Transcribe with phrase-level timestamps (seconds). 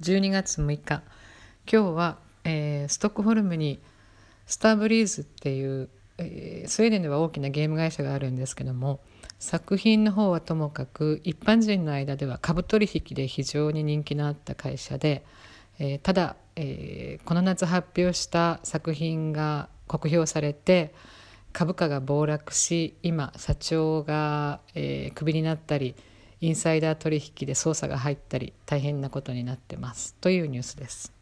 [0.00, 1.02] 12月6日。
[1.70, 3.80] 今日は、えー、ストックホルムに
[4.46, 9.00] スターブリーズっていう、えー、スウェーデンでは大きなゲーム会社があるんですけども
[9.40, 15.24] 作品の方はともかく一般人の間では株取引で非常に人気のあった会社で、
[15.80, 20.94] えー、ただ、えー、この夏発表した作品が酷評されて
[21.52, 25.96] 株価が暴落し今社長が、えー、クビになったり
[26.40, 31.17] インサイダー取引で捜査が入ったり大変なことになってますというニュースです。